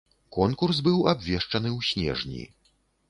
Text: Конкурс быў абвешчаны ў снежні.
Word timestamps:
Конкурс 0.37 0.79
быў 0.87 0.97
абвешчаны 1.13 1.69
ў 1.77 1.91
снежні. 1.91 2.43